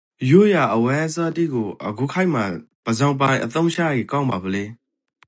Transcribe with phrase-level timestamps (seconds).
[0.31, 2.45] ရိုးရာအဝတ်အစားတိကိုအဂုခေတ်မှာ
[2.83, 4.65] ပဇောင်ပိုင်အသုံးချကေ ကောင်းပါဖို့လဲ?